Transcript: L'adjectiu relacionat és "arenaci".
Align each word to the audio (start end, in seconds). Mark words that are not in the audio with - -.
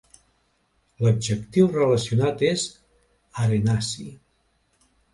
L'adjectiu 1.07 1.69
relacionat 1.75 2.43
és 2.51 2.65
"arenaci". 3.47 4.11